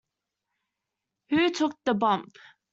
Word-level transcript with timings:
Who 1.29 1.51
Took 1.51 1.77
the 1.85 1.93
Bomp? 1.93 2.33